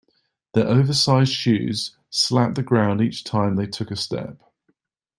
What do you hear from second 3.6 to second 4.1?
took a